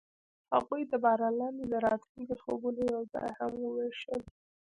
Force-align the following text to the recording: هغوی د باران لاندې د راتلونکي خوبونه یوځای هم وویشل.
هغوی 0.53 0.81
د 0.91 0.93
باران 1.03 1.33
لاندې 1.41 1.63
د 1.67 1.73
راتلونکي 1.85 2.35
خوبونه 2.43 2.81
یوځای 2.93 3.29
هم 3.39 3.51
وویشل. 3.61 4.21